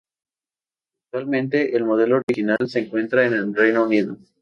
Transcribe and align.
Actualmente, 1.05 1.77
el 1.77 1.83
modelo 1.85 2.23
original 2.27 2.57
se 2.65 2.79
encuentra 2.79 3.23
en 3.27 3.33
el 3.33 3.53
Reino 3.55 3.83
Unido. 3.85 4.17